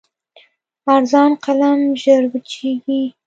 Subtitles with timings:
[0.95, 3.03] ارزان قلم ژر وچېږي.